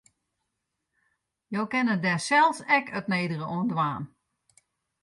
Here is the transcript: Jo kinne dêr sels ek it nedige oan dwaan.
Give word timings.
Jo 1.53 1.63
kinne 1.71 1.95
dêr 2.03 2.21
sels 2.27 2.57
ek 2.77 2.85
it 2.97 3.05
nedige 3.11 3.45
oan 3.55 3.67
dwaan. 3.71 4.03